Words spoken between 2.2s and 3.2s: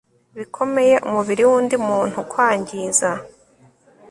kwangiza